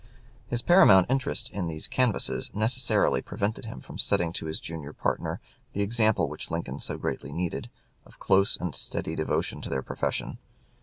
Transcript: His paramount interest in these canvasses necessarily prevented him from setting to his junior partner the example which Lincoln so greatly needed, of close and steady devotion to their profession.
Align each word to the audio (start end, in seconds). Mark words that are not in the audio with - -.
His 0.47 0.63
paramount 0.63 1.05
interest 1.11 1.51
in 1.51 1.67
these 1.67 1.87
canvasses 1.87 2.49
necessarily 2.55 3.21
prevented 3.21 3.65
him 3.65 3.79
from 3.81 3.99
setting 3.99 4.33
to 4.33 4.47
his 4.47 4.59
junior 4.59 4.93
partner 4.93 5.39
the 5.73 5.83
example 5.83 6.27
which 6.27 6.49
Lincoln 6.49 6.79
so 6.79 6.97
greatly 6.97 7.31
needed, 7.31 7.69
of 8.03 8.17
close 8.17 8.57
and 8.57 8.73
steady 8.73 9.15
devotion 9.15 9.61
to 9.61 9.69
their 9.69 9.83
profession. 9.83 10.39